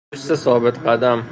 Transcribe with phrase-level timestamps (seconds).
[0.13, 1.23] دوست ثابت قدم